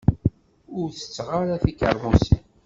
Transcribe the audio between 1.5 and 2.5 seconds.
tikermusin.